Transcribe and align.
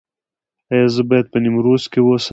ایا 0.71 0.87
زه 0.95 1.01
باید 1.09 1.25
په 1.31 1.37
نیمروز 1.43 1.83
کې 1.91 1.99
اوسم؟ 2.03 2.29